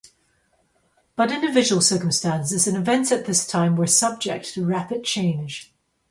[1.15, 5.75] But individual circumstances and events at this time were subject to rapid change.